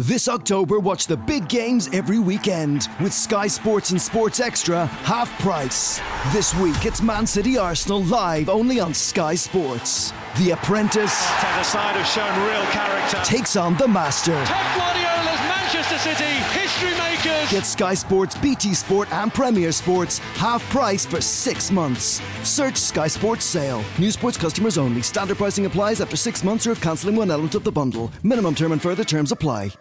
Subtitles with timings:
[0.00, 5.28] This October, watch the big games every weekend with Sky Sports and Sports Extra half
[5.40, 6.00] price.
[6.32, 10.12] This week, it's Man City Arsenal live only on Sky Sports.
[10.38, 13.18] The Apprentice Arteta side have shown real character.
[13.24, 14.34] takes on the Master.
[14.34, 17.50] Manchester City, history makers.
[17.50, 22.22] Get Sky Sports, BT Sport, and Premier Sports half price for six months.
[22.44, 23.82] Search Sky Sports Sale.
[23.98, 25.02] New sports customers only.
[25.02, 28.12] Standard pricing applies after six months or if cancelling one element of the bundle.
[28.22, 29.72] Minimum term and further terms apply.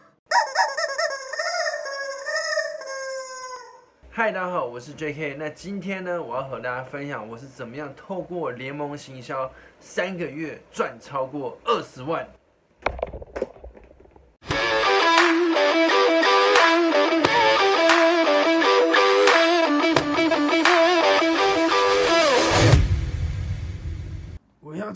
[4.18, 5.36] 嗨，大家好，我是 J.K。
[5.38, 9.48] 那今天呢，我要和大家分享我是怎么样透过联盟行销
[9.80, 12.28] 三个月赚超过二十万。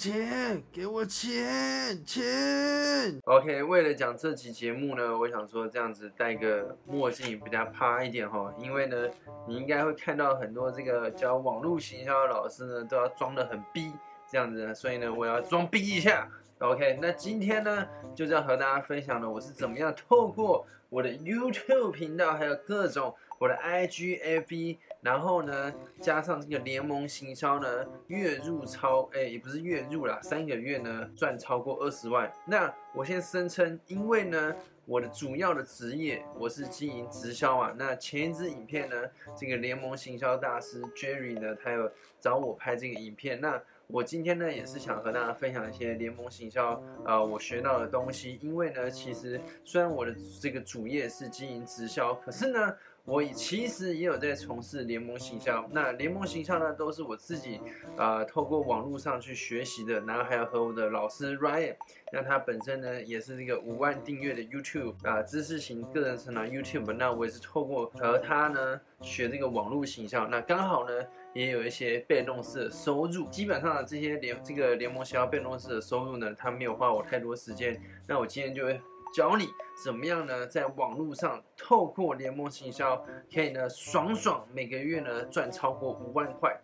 [0.01, 3.21] 钱，给我钱，钱。
[3.25, 9.07] OK，为了讲这期节目呢，我想说这样子戴个墨镜比较趴一点哈，因为呢，
[9.47, 13.93] 你应该会看到很多这个教网络行销的老师呢，都要装的很逼
[14.27, 16.27] 这样子，所以呢，我要装逼一下。
[16.57, 27.67] OK，那今天呢，就是要和大家分享的，我是怎么样透过我的 YouTube 频道，还有各种我的 IG、FB，然后呢，加上这个联盟行销呢，
[28.05, 32.31] 月入超，哎，也不是月入啦，三个月呢赚超过二十万。
[32.45, 37.73] 那我先声称，因为呢，我的主要的职业我是经营直销啊。
[37.75, 38.95] 那前一支影片呢，
[39.35, 43.41] 这个联盟行销大师 Jerry 呢，他有找我拍这个影片。
[43.41, 48.39] 那我今天呢，也是想和大家分享一些联盟行销，呃，我学到的东西。
[48.41, 52.73] 因为呢，其实虽然我的这个主业是经营直销，可是呢，
[53.05, 55.67] 我其实也有在从事联盟行销。
[55.71, 57.59] 那联盟行销呢，都是我自己
[57.97, 61.75] 呃透过网络上去学习的，然后还要和我的老师 Ryan，
[62.13, 66.93] 那他本身呢也是这个五万订阅的 YouTube 啊、知识型个人成长 YouTube。
[66.93, 70.93] 那我也是透过和他呢学这个网络行销，那刚好呢。
[71.33, 77.81] 也有一些被动式的收入，基本上这些联这个联盟行销被动式的收入呢，它没有花我太多时间。
[78.05, 78.81] 那我今天就会
[79.13, 79.49] 教你
[79.83, 82.95] 怎么样呢，在网络上透过联盟行销，
[83.33, 86.57] 可以呢爽爽每个月呢赚超过五万块。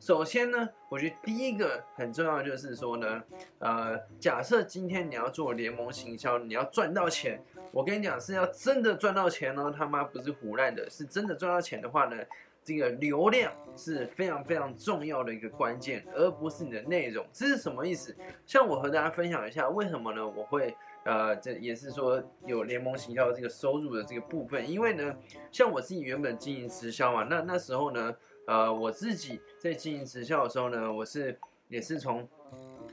[0.00, 3.22] 首先呢，我觉得第一个很重要就是说呢，
[3.58, 12.16] 呃，假设今天你要做联盟行销，你要赚到钱，我跟你讲是要真的赚到钱哦，他妈不是胡乱的，是真的赚到钱的话呢。
[12.64, 17.26] 这个流量是非常非常重要的一个关键，而不是你的内容。
[17.32, 18.14] 这是什么意思？
[18.46, 20.26] 像我和大家分享一下，为什么呢？
[20.26, 20.74] 我会
[21.04, 24.70] 呃，这也是说有联盟行销这个收入的这个部分。
[24.70, 25.16] 因为呢，
[25.50, 28.14] 像我自己原本经营直销嘛，那那时候呢，
[28.46, 32.28] 呃，我自己在经营直销的时候呢，我是也是从。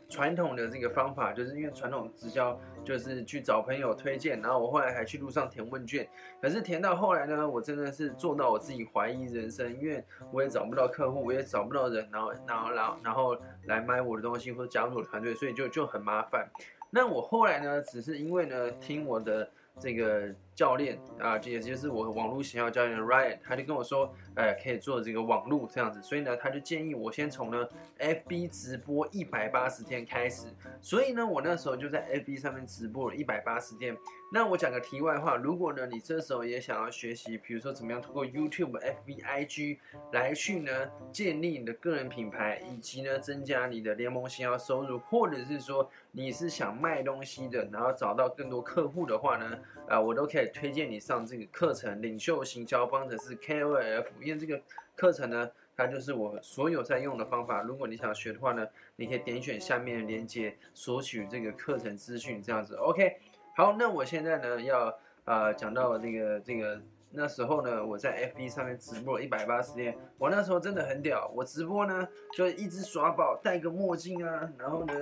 [0.10, 6.10] 传统的这个方法，就是因为传统直销就是去找朋友推荐，然后我后来还去路上填问卷，
[6.42, 16.50] 可是填到后来呢，我真的是做到我自己怀疑人生，因为我也找不到客户，我也找不到人，然后然后然后然后来买我的东西或者加入我的团队，所以就就很麻烦。
[16.90, 19.48] 那我后来呢，只是因为呢听我的
[19.80, 24.14] 这个教练啊，这也就是我网络行销教练 Ryan，他就跟我说。
[24.36, 30.48] 呃，可以做这个网络这样子，所以呢，他就建议我先从呢 FB 直播一百八十天开始。
[30.80, 33.98] 所以呢，我那时候就在 FB 上面直播了一百八十天。
[34.32, 39.80] 那我讲个题外话，如果呢你这时候也想要学习，比如说怎么样通过 YouTube、FB、IG
[40.14, 40.72] 来去呢
[41.12, 54.06] 建立你的个人品牌，以及呢增加你的联盟行销收入，或者是说你是想卖东西的，然后找到更多客户的话呢，呃，我都可以推荐你上这个课程——领袖行销方程式 KOF。
[54.22, 54.62] 因为这个
[54.96, 57.64] 课程呢，它就是我所有在用的方法。
[57.64, 58.68] 如果你想学的话呢，
[58.98, 62.76] 你可以点选下面的链接索取这个课程资讯，这样子。
[62.76, 63.18] OK，
[63.56, 64.96] 好，那我现在呢要
[65.26, 66.80] 呃讲到这个这个
[67.12, 71.28] 那时候呢，我在 FB 上面直播了一百八十天，我那时候真的很屌。
[71.34, 74.94] 我直播呢就一直耍宝，戴个墨镜啊，然后呢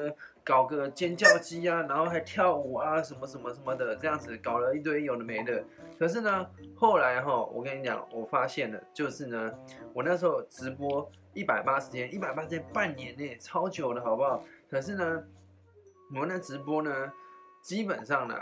[0.47, 5.61] 搞个尖叫机啊，然后还跳舞啊，什么什么什么的，这样子搞了一堆有的没的。
[5.99, 9.51] 可是呢，后来哈，我跟你讲，我发现了，就是呢，
[9.93, 14.41] 我那时候直播一百八十天，一百八十天半年内，超久了，好不好？
[14.69, 15.21] 可是呢，
[16.15, 17.11] 我那直播呢，
[17.61, 18.35] 基本上呢，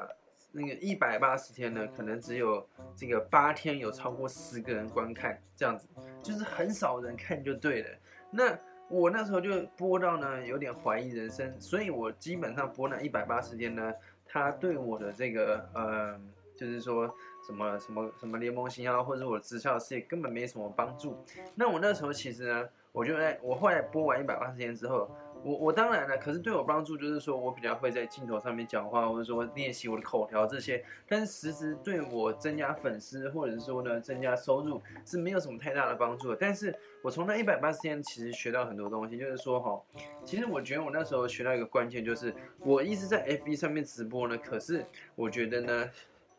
[0.51, 2.63] 那个一百八十天呢，可能只有
[2.95, 5.87] 这个八天有超过十个人观看，这样子，
[6.21, 7.89] 就是很少人看就对了。
[8.29, 8.55] 那
[8.89, 13.93] 我那时候就播到呢，有点怀疑人生，所以我基本上播那一百八十天呢，
[14.25, 16.19] 他对我的这个，呃，
[16.55, 17.13] 就是说。
[17.45, 21.15] 什么什么什么联盟行销或者我的直销事业根本没什么帮助。
[21.53, 25.07] 那我那时候其实呢，我就在我后来播完一百八十天之后。
[25.43, 36.35] 我我当然了，可是对我帮助就是说我比较会在镜头上面讲话，或者说练习我的口条这些，但是实质对我增加粉丝或者是说呢增加收入是没有什么太大的帮助的。
[36.35, 39.79] 但是我从那一百八十天其实学到很多东西，就是说哈，
[40.23, 44.83] 其实我觉得我那时候学到一个关键就是我一直在 FB 上面直播呢，可是
[45.13, 45.89] 我觉得呢，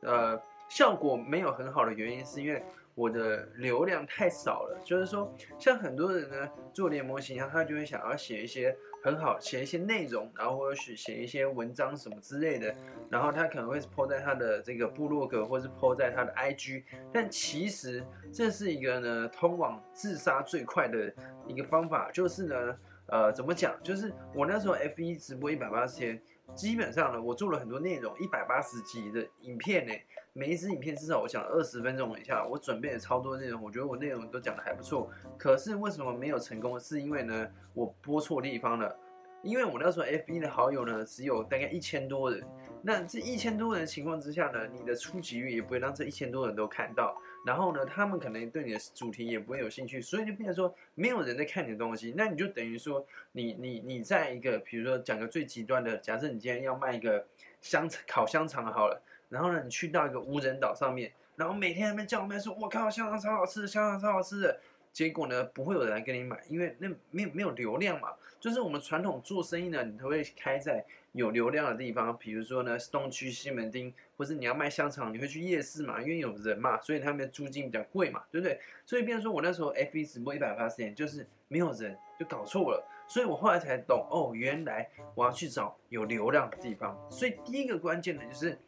[0.00, 2.61] 呃，效果没有很好的原因是因为。
[2.96, 12.75] 我的流量太少了，就是说，像很多人呢做联盟形象，他就会想要写一些很好，写一些内容，然后或者写一些文章什么之类的，
[13.10, 18.02] 然后他可能会 po 在他的这个部落格，或是 po 在他的 IG，但其实
[18.32, 21.12] 这是一个呢通往自杀最快的
[21.46, 22.78] 一个方法，就是呢，
[23.08, 23.78] 呃，怎么讲？
[23.82, 26.22] 就是我那时候 F1 直播一百八十天，
[26.54, 29.93] 基本上呢，我做了很多内容，一百八十集的影片呢。
[30.36, 35.10] 每一支影片至少我讲二十分钟以下，我准备了超多内容，我觉得我内容都讲的还不错。
[35.38, 36.78] 可是为什么没有成功？
[36.78, 38.94] 是因为呢，我播错地方了。
[39.42, 42.46] 因为我那时候 FB 的好友呢只有大概一千多人，
[42.82, 47.16] 那这一千多人情况之下呢，你的触及率也不会让这一千多人都看到。
[47.46, 52.12] 然后呢，他们可能对你的主题也不会有兴趣，所以就变成说没有人在看你的东西。
[52.14, 57.24] 那你就等于说，你你你在一个，比如说讲个最极端的，假设你今天要卖一个
[57.62, 59.00] 香烤香肠好了。
[59.28, 64.61] 然后呢，你去到一个无人岛上面，然后每天那边叫卖说：“我靠，香肠超好吃，香肠超好吃的。”
[64.93, 68.14] 结果呢，不会有人来跟你买，因为那没有没有流量嘛。
[68.40, 70.82] 就是我们传统做生意呢，你都会开在
[71.12, 78.58] 有流量的地方，比如说呢，东区西门町，或是你要卖香肠，你会去夜市嘛，因为有人嘛，所以他们的租金比较贵嘛，对不对？
[78.87, 82.82] 所以，变成说我那时候 FB 直播一百八十天，就是没有人，就搞错了。
[83.06, 86.99] 所以我后来才懂，哦，原来我要去找有流量的地方。
[87.11, 88.58] 所以第一个关键的就是。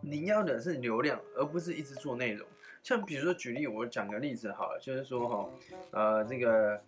[0.00, 2.46] 你要的是流量，而不是一直做内容。
[2.82, 5.50] 像比如说举例，我讲个例子好了，就是说哈，
[5.90, 6.82] 呃，这个，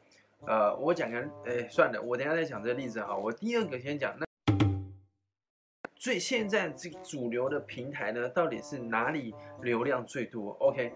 [0.46, 3.16] 呃，我讲个，哎，算了，我等下再讲这个例子哈。
[3.16, 4.26] 我第二个先讲，那
[5.94, 10.92] 最现在这个主流的平台呢，到底是哪里流量最多？OK，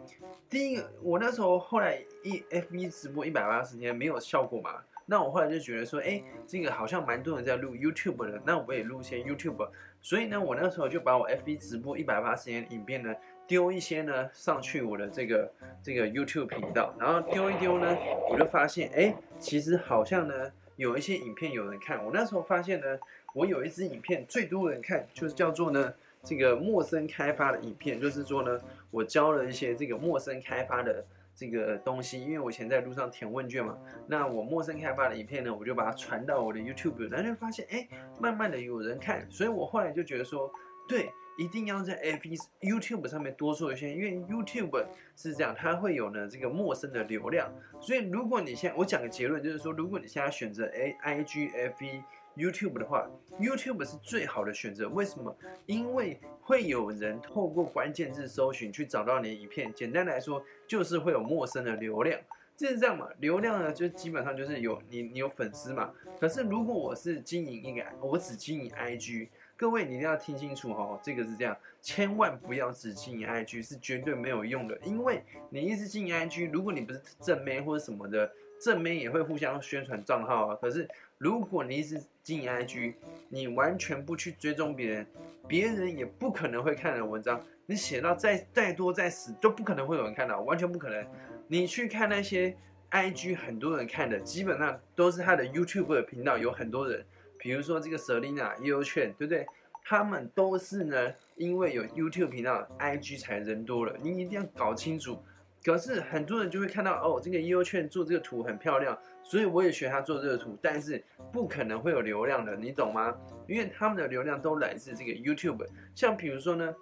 [0.49, 4.83] 第一个，我那时候后来一 FB 直播一百八十天没有效果嘛。
[5.09, 9.69] 那我后来就觉得说，哎，这个好像蛮多人在录 YouTube 的，那我也录一些 YouTube。
[10.03, 13.15] 所以呢，我那时候就把我 FB 直播一百八十天影片呢，
[13.47, 17.97] 丢一些呢上去我的这个这个 YouTube 频道，然后丢一丢呢，
[18.29, 22.05] 我就发现，哎，其实好像呢有一些影片有人看。
[22.05, 22.99] 我那时候发现呢，
[23.33, 25.95] 我有一支影片最多人看，就是叫做呢
[26.25, 28.61] 这个陌生开发的影片，就是说呢，
[28.91, 31.05] 我教了一些这个陌生开发的。
[31.37, 33.77] 这个东西，因为我以前在路上填问卷嘛，
[34.09, 37.87] 那我陌生开发的影片呢，我就把它传到我的 YouTube，然后就发现，哎，
[38.19, 40.51] 慢慢的有人看，所以我后来就觉得说，
[40.89, 52.03] 对，一定要在 A P YouTube 上面多做一些，因为 YouTube 是这样，它会有呢这个陌生的流量，所以如果你现在我讲个结论，就是说，如果你现在选择 A I G F E。
[52.37, 53.09] YouTube 的话
[53.41, 54.89] ，YouTube 是最好的选择。
[54.89, 55.35] 为什么？
[55.65, 59.73] 因为会有人透过关键字搜寻去找到你的影片。
[59.75, 62.21] 简单来说，就是会有陌生的流量。
[62.57, 63.09] 这是这样嘛？
[63.19, 65.93] 流量呢，就基本上就是有你，你有粉丝嘛。
[66.19, 74.79] 可是如果我是经营一个，我只经营 IG，各位你一定要听清楚哦，这个是这样，千万不要只经营 IG，是绝对没有用的。
[74.85, 80.59] 因为你一直经营 IG，如果你不是正妹或者什么的，正面也会互相宣传账号啊。
[80.61, 80.89] 可是
[81.19, 82.95] 如果你一直经营 IG，
[83.29, 85.07] 你完全不去追踪别人，
[85.47, 87.43] 别人也不可能会看你的文章。
[87.67, 91.07] 你写到再再多再死，都不可能会有人看到，完全不可能。
[91.49, 92.57] 你去看那些
[92.91, 97.05] IG 很多人看的，基本上都是他的 YouTube 的频道有很多人，
[97.39, 99.47] 比如说这个 Selina、优券，对不对？
[99.85, 103.97] 他们都是呢，因为有 YouTube 频道，IG 才人多了。
[104.03, 105.23] 你一定要搞清楚。
[105.67, 113.13] 可是很多人就会看到哦，这个优券做这个图很漂亮，所以我也学他做这个图，但是不可能会有流量的，你懂吗？
[113.49, 115.67] 因为他们的流量都来自这个 YouTube。
[115.93, 116.73] 像比如说呢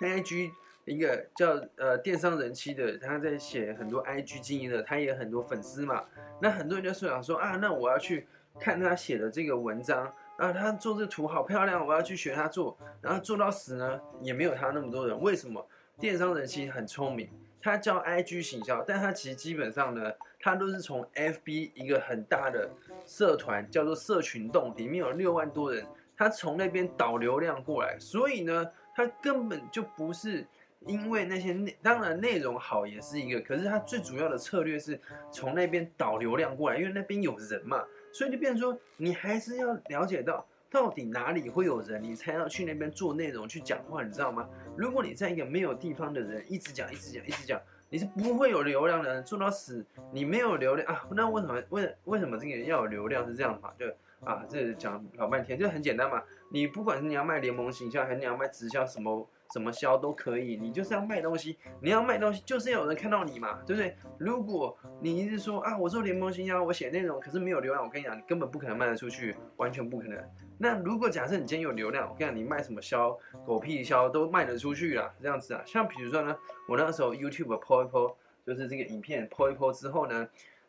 [0.00, 0.50] ，IG
[0.86, 6.02] 一个叫呃电商人气的，他在写很多 IG 经营的，他也很多粉丝嘛。
[6.40, 8.26] 那很多人就是想说啊，那我要去
[8.58, 15.20] 看他写的这个文章啊，他做这图好漂亮，我要去学他做，然后做到死呢，也没有他那么多人。
[15.20, 15.62] 为什么？
[16.00, 17.28] 电商人气很聪明。
[17.66, 22.70] 它叫 IG 行销，但它其实基本上呢，它都是从 FB 一个很大的
[23.04, 25.84] 社团叫做社群洞，里面有六万多人，
[26.16, 30.46] 它从那边导流量过来，所以呢，它根本就不是
[30.86, 35.00] 因为那些内，当然内容好也是一个，可是它最主要的策略是
[35.32, 40.46] 从那边导流量过来，因为那边有人嘛，所以就变成说，你还是要了解到。
[40.70, 44.48] 到底哪里会有人，你才要去那边做内容去讲话，你知道吗？
[44.76, 51.06] 如果你在一个没有地方的人一直讲、一直讲、一直讲，你是不会有流量的，做到死，你没有流量啊？
[51.12, 53.70] 那为什么为为什么这个人要有流量是这样嘛？
[53.78, 53.86] 就
[54.24, 56.22] 啊，这讲老半天，就很简单嘛。
[56.50, 61.58] 你不管是你要卖联盟形象，还是你要卖直销，什么什么销都可以，你就是要卖东西。
[61.80, 63.96] 你要卖东西，就是要有人看到你嘛，对不对？
[64.18, 70.18] 如果你一直说啊，我做联盟形象，我写内容，可是没有流量，我跟你讲，你根本不可能卖得出去，完全不可能。
[70.58, 75.62] 那如果假设你今天有流量，我跟你讲，你卖什么销，狗屁销都卖得出去啦，这样子啊。
[75.66, 76.36] 像比如说呢，
[76.68, 80.28] 我那时候 YouTube po 一 po，就是这个影片 po 一 po 之后呢，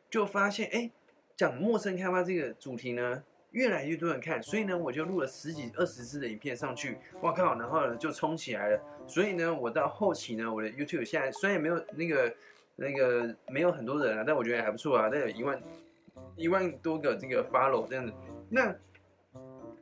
[0.10, 0.90] 就发现哎，
[1.36, 3.24] 讲陌生开发这个主题呢。
[3.52, 8.80] 越来越多人看，所以呢，我就录了十几、二十支的影片上去，哇靠，然后呢就冲起来了。
[9.08, 12.36] 所以呢，我到后期呢，我的 YouTube 现在虽然没有那个
[12.76, 15.64] 那个没有很多人啊，但我觉得还不错啊，但有一万
[16.36, 18.14] 一万多个这个 follow 这样子。
[18.50, 18.76] 那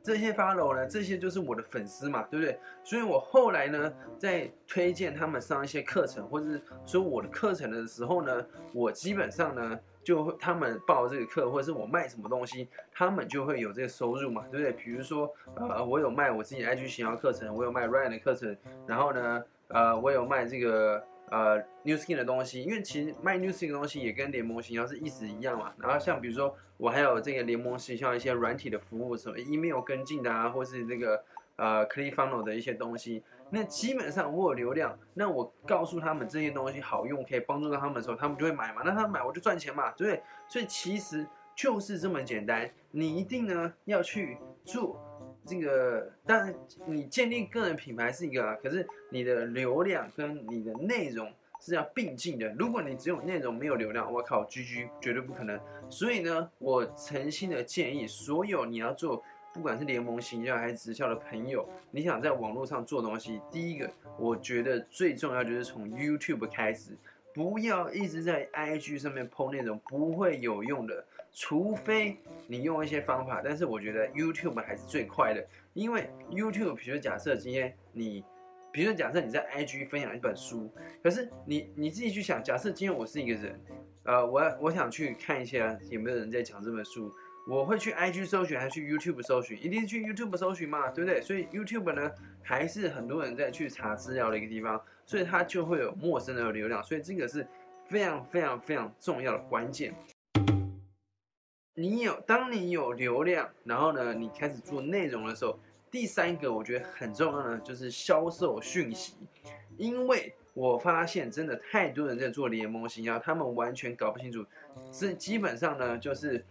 [0.06, 2.58] 这些 follow 呢，这些就是我的粉丝嘛，对不对？
[2.84, 9.78] 所以我后来呢，在推荐他们上一些课程，或者是说我的课程的时候呢，我基本上呢。
[10.06, 14.72] 就会他们报这个课，或者是我卖什么东西，他们就会有这个收入嘛，对不对？
[14.72, 25.72] 比如说，呃，我有卖我自己 IG 行销课程，我有卖 Ryan 的课程，然后呢，呃，我有卖这个呃 New Skin 的东西，因为其实卖 New Skin 的东西也跟联盟行销是一直一样嘛。
[25.78, 31.24] 然后像比如说，我还有这个联盟行销一些软体的服务，什么 email 跟进的啊，或是这个
[31.56, 33.22] 呃 Click Funnel 的一些东西。
[33.48, 38.82] 那基本上我有流量，那我告诉他们这些东西好用，可以帮助到他们的时候，他们就会买嘛。
[38.84, 40.22] 那他们买我就赚钱嘛，对不对？
[40.48, 42.68] 所以其实就是这么简单。
[42.90, 45.00] 你一定呢要去做
[45.46, 52.52] 这个，当然你建立个人品牌是一个啊，可是你的流量跟你的内容是要并进的。
[52.58, 55.58] 如果你只有内容没有流量，我靠，GG 绝对不可能。
[55.88, 59.22] 所以呢，我诚心的建议所有你要做。
[59.54, 66.90] 不管是联盟形象还是直销的朋友，你想在网络上做东西，第一个我觉得最重要就是从 YouTube 开始，
[67.36, 72.16] 不要一直在 IG 上面 PO 那种不会有用的，除非
[72.46, 73.42] 你用一些方法。
[73.44, 78.24] 但是我觉得 YouTube 还是最快的，因为 YouTube，比如假设今天你，
[78.72, 83.60] 比如说假设你在 IG 分享一本书，可是你你自己去想，假设今天我是一个人，
[84.04, 87.12] 呃，我我想去看一下有没有人在讲这本书。
[87.48, 89.56] 我会去 IG 搜寻，还是去 YouTube 搜寻？
[89.62, 91.20] 一定是去 YouTube 搜寻嘛，对不对？
[91.20, 92.10] 所以 YouTube 呢，
[92.42, 97.46] 还是很多人在去查资料的一个地方，所以它就会有陌生的流量，所以这个是
[97.86, 99.94] 非常非常非常重要的关键。
[101.74, 105.56] 你有，当你有流量，然后呢，你开始做内容的时候，
[105.88, 109.14] 第三个我觉得很重要的就是销售讯息，
[109.76, 114.44] 因为我发现真的太多人在做联盟营销，他们完全搞不清楚，
[114.90, 116.44] 是基本上呢就是。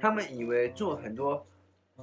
[0.00, 1.46] 他们以为做很多，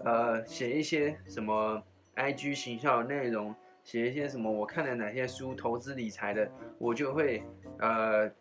[0.03, 1.81] 呃，写一些什么
[2.15, 7.43] IG 形象的内容，写一些什么我看了哪些书，投资理财的，我就会，
[7.79, 8.31] 呃，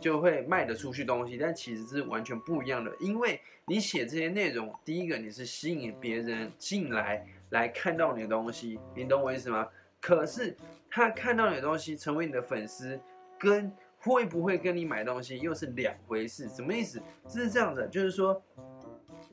[0.00, 1.36] 就会卖得出去东西。
[1.36, 9.68] 但其实是完全不一样的，因为你写这些内容，第一个你是吸引别人进来来看到你的东西，你懂我意思吗？
[10.00, 10.56] 可是
[10.90, 13.00] 他看到你的东西，成为你的粉丝，
[13.38, 16.48] 跟会不会跟你买东西又是两回事。
[16.48, 17.00] 什么意思？
[17.28, 18.42] 是这样的，就是说。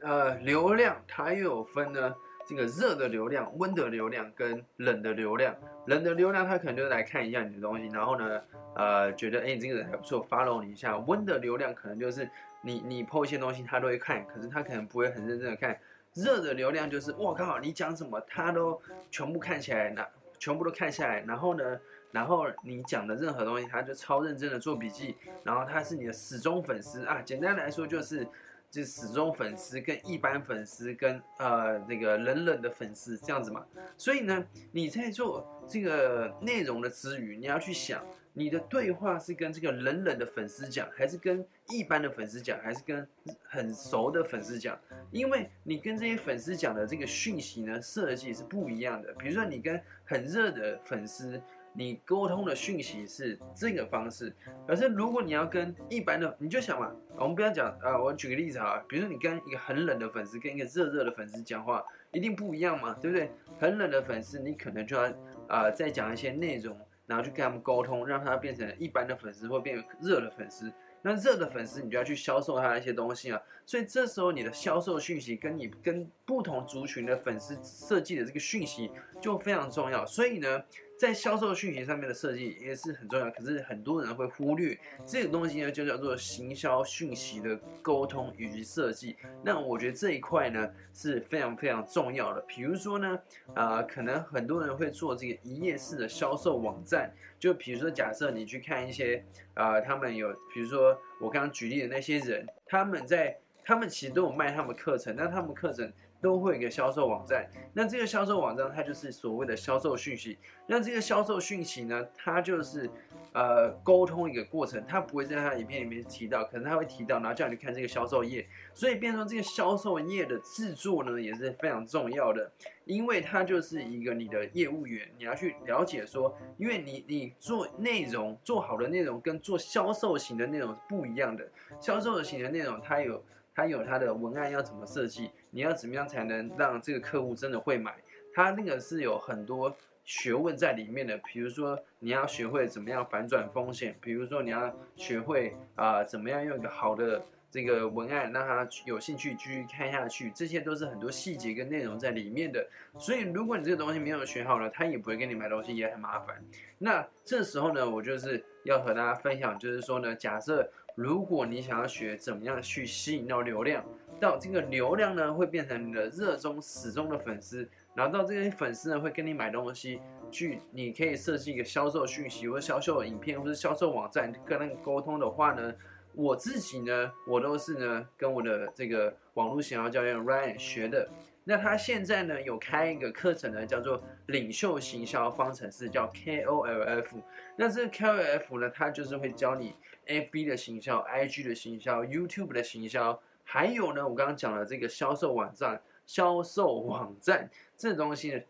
[0.02, 2.16] 呃，流量它又有分呢，
[2.48, 5.56] 这个热的流量、温的流量跟冷的流量。
[5.86, 8.42] 冷的流量他可能就是来看一下你的东西，然后呢，
[8.76, 10.98] 呃，觉得哎你这个人还不错，follow 你一下。
[11.00, 12.30] 温的流量可能就是
[12.62, 15.78] 你你 po 一些东西他都会看，可是他可能不会很认真的看。
[16.14, 18.80] 热的流量就是我靠，你讲什么他都
[19.10, 21.80] 全部看起来，那全部都看下来，然后呢，
[22.12, 27.22] 然后你讲的任何东西他就超认真的做笔记，然后他是你的死忠粉丝啊。
[27.24, 28.28] 简单来说就是。
[28.70, 33.66] 就是死忠粉丝跟一般粉丝跟呃那个冷冷的粉丝这样子嘛，
[33.98, 43.08] 所以呢，你在做这个内容的之余，你要去想你的对话是跟这个冷冷的粉丝讲，还是跟一般的粉丝讲，还是跟
[43.44, 44.80] 很熟的粉丝讲？
[45.12, 49.12] 因为你跟这些粉丝讲的这个讯息呢，设计是不一样的。
[49.14, 51.42] 比如说你跟很热的粉丝。
[51.80, 54.36] 你沟通的讯息是这个方式，
[54.68, 61.82] 可是如果你要跟一般的，你就想嘛，我们不要讲啊，我举个例子啊，比如说你跟一个很冷的粉丝跟一个热热的粉丝讲话，
[62.12, 63.32] 一定不一样嘛，对不对？
[63.58, 65.10] 很冷的粉丝，你可能就要
[65.48, 70.70] 啊再讲一些内容，然后去跟他们沟通，让他变成一般的粉丝或变热的粉丝。
[71.02, 80.06] 那热的粉丝，你就要去销售他一些东西啊，所以这时候你的销售讯息跟你跟不同族群的粉丝设计的这个讯息就非常重要。
[80.06, 80.62] 所以呢。
[81.00, 89.16] 在销售讯息上面的设计也是很重要，可是很多人会忽略这个东西呢，就叫做行销讯息的沟通以及设计。
[89.42, 92.42] 那我觉得这一块呢是非常非常重要的。
[92.42, 93.18] 比如说呢，
[93.56, 105.90] 啊，可能很多人会做这个一页式的销售网站，就比如说假设你去看一些啊，他们有，比如说我刚刚举例的那些人，他们在他们其实都有卖他们课程，但他们课程。
[106.22, 110.38] 都会有一个销售网站，那这个销售网站它就是所谓的销售讯息。
[110.68, 112.90] 那这个销售讯息呢，它就是
[113.34, 118.46] 呃沟通一个过程，它不会在它影片里面提到，可能它会提到，然后叫你看这个销售页。
[118.74, 122.52] 所以变成这个销售页的制作呢，也是非常重要的，
[122.84, 131.50] 因为它就是一个你的业务员，你要去了解说，因为你你做内容做好的内容跟做销售型的内容是不一样的，
[131.80, 133.24] 销售型的内容它有。
[133.52, 137.96] 它有它的文案要怎么设计，你要怎么样才能让这个客户真的会买？
[138.34, 139.76] 他那个是有很多
[140.06, 141.18] 学问在里面的。
[141.26, 152.68] 比如说，你要学会怎么样反转风险，比如说你要学会啊怎么样用一个好的这个文案让他有兴趣继续看下去，这些都是很多细节跟内容在里面的。
[152.98, 156.36] 所以，如果你这个东西没有学好呢，他也不会跟你买东西，也很麻烦。
[156.78, 160.70] 那这时候呢，我就是要和大家分享，就是说呢，假设。
[160.96, 163.86] 如果你想要学怎么样去吸引到流量，
[164.20, 167.66] 到这个流量呢会变成你的热衷始终的粉丝，
[167.96, 175.74] 然后到这些粉丝呢会跟你买东西，去你可以设计一个销售讯息或者销售影片或者销售网站跟他沟通的话呢，
[176.14, 181.10] 我自己呢我都是呢跟我的这个网络行销教练 Ryan 学的。
[181.46, 187.08] 那他现在呢有开一个课程呢，叫做领袖行销方程式，叫 KOLF。
[187.56, 189.74] 那这个 KOLF 呢，它就是会教你
[190.06, 198.42] FB 的行销、IG 的行销、YouTube 的行销，还有呢，我刚刚讲了这个销售网站、销售网站这东西呢，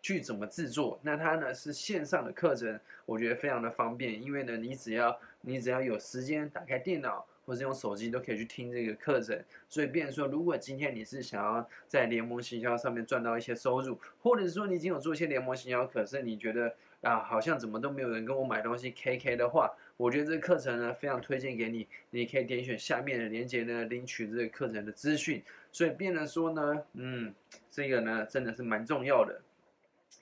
[0.00, 1.00] 去怎么制作。
[1.02, 7.26] 那它呢是线上的课程，我觉得非常的方便，因为呢，你只要你只要有时间打开电脑。
[7.46, 25.42] 或者用手机都可以去听这个课程，所以变说，如果今天你是想要在联盟行销上面赚到一些收入，或者是说你已经有做一些联盟行销，可是你觉得啊，好像怎么都没有人跟我买东西，K K 的话，我觉得这个课程呢非常推荐给你，你可以点选下面的链接呢领取这个课程的资讯。
[25.70, 27.34] 所以变成说呢，嗯，
[27.70, 29.42] 这个呢真的是蛮重要的，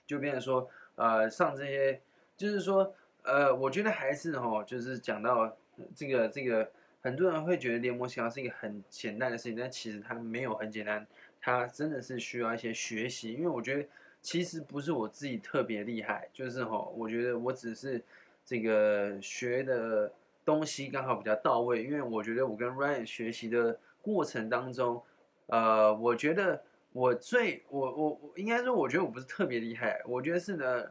[0.05, 2.01] 就变成说，呃，上这些，
[2.35, 5.57] 就是说，呃，我觉得还是哈，就是讲到
[5.95, 6.71] 这个这个。
[7.05, 11.05] 很多人会觉得联盟行销是一个很简单的事情，但其实它没有很简单，
[11.41, 13.33] 它真的是需要一些学习。
[13.33, 13.85] 因为我觉得
[14.21, 18.01] 其实不是我自己特别厉害，就是哈，我觉得我只是
[18.45, 20.13] 这个学的
[20.45, 21.83] 东西刚好比较到位。
[21.83, 25.03] 因为我觉得我跟 Ryan 学习的过程当中，
[25.47, 30.85] 呃，我觉得我最我我我应该说，我觉得我不是特别厉害，我觉得是呢，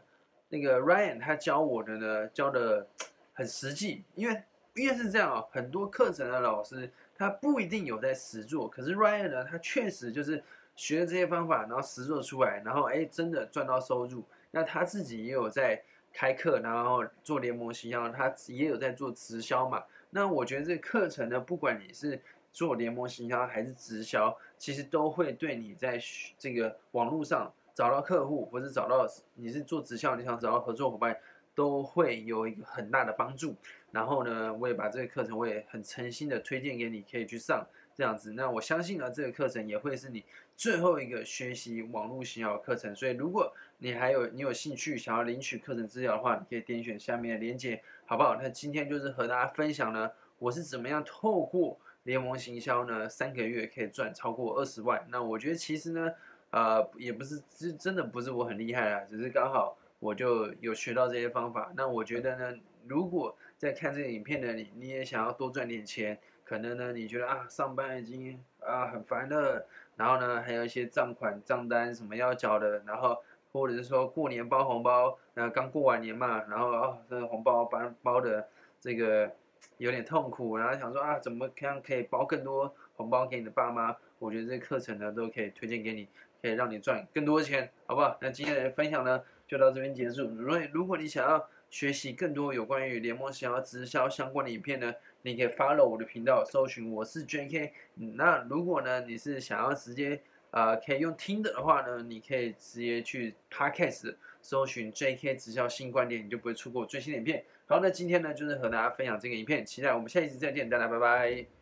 [0.52, 2.86] 那个 Ryan 他教我的呢，教的
[3.32, 4.42] 很实际，因为。
[4.74, 10.42] 因为是这样啊，很多课程的老师他不一定有在实做，可是 Ryan 呢，他确实就是
[10.74, 14.24] 学了这些方法，然后实做出来，然后哎，真的赚到收入。
[14.50, 19.84] 那他自己也有在开课，然后做联盟营销，他也有在做直销嘛。
[20.08, 22.18] 那我觉得这个课程呢，不管你是
[22.50, 26.00] 做联盟营销还是直销，其实都会对你在
[26.38, 31.16] 这个网络上找到客户，或者找到你是做直销，你想找到合作伙伴。
[31.54, 33.54] 都会有一个很大的帮助。
[33.90, 38.32] 然后呢，我也把这个课程，我也很诚心的推荐给你，可以去上这样子。
[38.32, 40.24] 那我相信呢，这个课程也会是你
[40.56, 42.96] 最后一个学习网络营销课程。
[42.96, 48.34] 所以，如果你还有你有兴趣想要领取课程资料的话，你可以点选下面的链接，好不好？
[48.40, 55.06] 那今天就是和大家分享呢，我是怎么样透过联盟行销呢，三个月可以赚超过二十万。
[55.10, 56.10] 那我觉得其实呢，
[56.52, 59.76] 呃，也不是真真的不是我很厉害啊，只是刚好。
[60.02, 78.48] 我就有学到这些方法，那我觉得呢，如果在看这个影片的你，你也想要多赚点钱，可能呢，你觉得啊，上班已经啊很烦了，然后呢，还有一些账款账单什么要缴的，然后或者是说过年包红包，呃，刚过完年嘛，然后啊，这个红包包包的
[78.80, 79.30] 这个
[79.78, 83.96] 有点痛苦，然后想说啊，怎么样可以包更多红包给你的爸妈？
[84.18, 86.08] 我觉得这课程呢，都可以推荐给你，
[86.42, 88.18] 可以让你赚更多钱，好不好？
[88.20, 89.22] 那今天的分享呢？
[89.46, 90.28] 就到这边结束。
[90.28, 97.72] 如果如果你想要学习更多有关于联盟想要直销相关的影片呢，你可以 follow 我的频道，搜寻我是 J.K。
[97.94, 107.44] 那如果呢你是想要直接呃可以用听的的话呢，你可以直接去 Podcast 搜寻 J.K 直销新观点，你就不会错过最新的影片。
[107.66, 111.61] 好，那今天呢就是和大家分享这个影片，期待我们下一次再见，大家拜拜。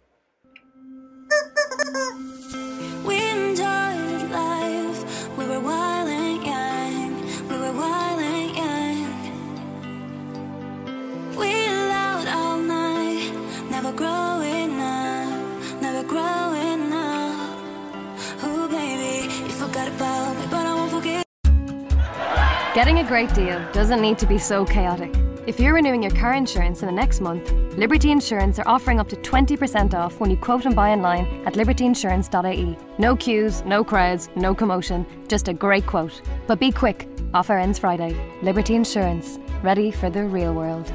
[22.74, 25.14] Getting a great deal doesn't need to be so chaotic.
[25.46, 29.08] If you're renewing your car insurance in the next month, Liberty Insurance are offering up
[29.08, 32.78] to 20% off when you quote and buy online at libertyinsurance.ie.
[32.98, 36.22] No queues, no crowds, no commotion, just a great quote.
[36.46, 38.14] But be quick, offer ends Friday.
[38.42, 40.92] Liberty Insurance, ready for the real world.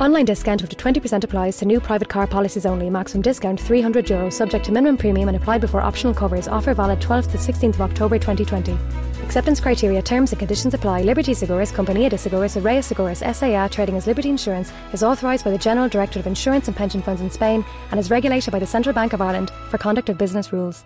[0.00, 2.88] Online discount up to 20% applies to new private car policies only.
[2.88, 6.46] Maximum discount €300, Euro, subject to minimum premium and applied before optional covers.
[6.46, 8.78] Offer valid 12th to 16th of October 2020.
[9.24, 11.02] Acceptance criteria, terms and conditions apply.
[11.02, 15.50] Liberty Seguros, Compañía de Seguros, Araya Seguros, SAA, trading as Liberty Insurance, is authorised by
[15.50, 18.66] the General Directorate of Insurance and Pension Funds in Spain and is regulated by the
[18.66, 20.84] Central Bank of Ireland for conduct of business rules.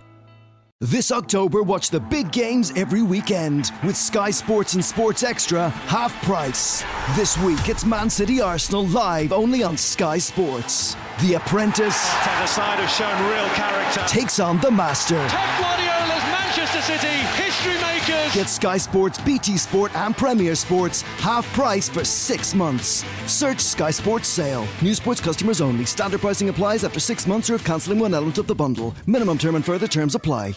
[0.85, 6.13] This October, watch the big games every weekend with Sky Sports and Sports Extra half
[6.25, 6.83] price.
[7.15, 10.97] This week, it's Man City Arsenal live only on Sky Sports.
[11.21, 14.01] The Apprentice the side have shown real character.
[14.09, 15.25] takes on the Master.
[15.29, 18.35] Pep Guardiola's Manchester City, history makers.
[18.35, 23.05] Get Sky Sports, BT Sport, and Premier Sports half price for six months.
[23.29, 24.67] Search Sky Sports Sale.
[24.83, 25.85] New sports customers only.
[25.85, 28.97] Standard pricing applies after six months or if cancelling one element of the bundle.
[29.07, 30.57] Minimum term and further terms apply.